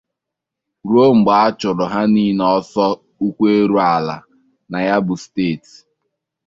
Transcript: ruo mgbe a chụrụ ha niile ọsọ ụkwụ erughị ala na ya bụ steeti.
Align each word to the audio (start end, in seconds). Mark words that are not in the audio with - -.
ruo 0.89 1.07
mgbe 1.17 1.33
a 1.45 1.45
chụrụ 1.59 1.85
ha 1.93 2.01
niile 2.13 2.45
ọsọ 2.57 2.85
ụkwụ 3.25 3.43
erughị 3.57 3.85
ala 3.97 4.15
na 4.69 4.77
ya 4.87 4.95
bụ 5.05 5.13
steeti. 5.23 5.73